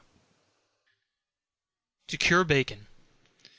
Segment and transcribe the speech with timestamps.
[2.07, 2.87] To Cure Bacon.